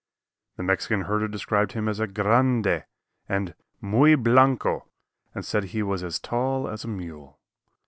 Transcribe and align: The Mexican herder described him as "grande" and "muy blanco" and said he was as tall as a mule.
The 0.57 0.63
Mexican 0.63 1.01
herder 1.01 1.27
described 1.27 1.73
him 1.73 1.87
as 1.87 1.99
"grande" 1.99 2.85
and 3.29 3.53
"muy 3.81 4.15
blanco" 4.15 4.87
and 5.35 5.45
said 5.45 5.65
he 5.65 5.83
was 5.83 6.03
as 6.03 6.17
tall 6.17 6.67
as 6.67 6.83
a 6.83 6.87
mule. 6.87 7.39